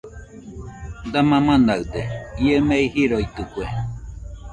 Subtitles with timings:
[1.13, 1.93] !Dama manaɨde¡
[2.45, 3.63] ie mei jiroitɨke